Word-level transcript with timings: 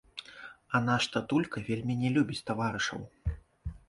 —А 0.77 0.81
наш 0.85 1.03
татулька 1.15 1.63
вельмі 1.67 1.97
не 1.99 2.09
любіць 2.15 2.41
«таварышаў». 2.49 2.99